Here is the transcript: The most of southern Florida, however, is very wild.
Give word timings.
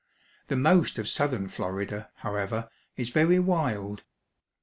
The 0.47 0.55
most 0.55 0.97
of 0.97 1.07
southern 1.07 1.47
Florida, 1.47 2.09
however, 2.15 2.71
is 2.97 3.09
very 3.09 3.37
wild. 3.37 4.03